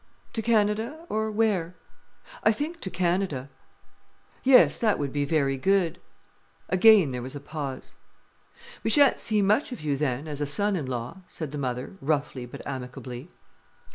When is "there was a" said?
7.11-7.39